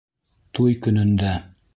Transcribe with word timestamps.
Туй 0.59 0.77
көнөндә! 0.87 1.35